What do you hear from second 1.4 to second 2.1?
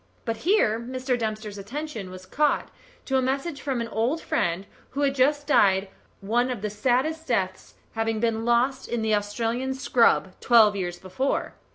attention